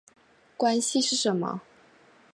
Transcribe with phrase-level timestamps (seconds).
[0.57, 1.61] 关系是什么？